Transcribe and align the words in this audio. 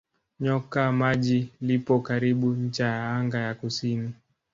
Nyoka 0.39 0.91
Maji 0.91 1.51
lipo 1.61 1.99
karibu 1.99 2.49
ncha 2.51 2.87
ya 2.87 3.11
anga 3.15 3.37
ya 3.39 3.53
kusini. 3.55 4.13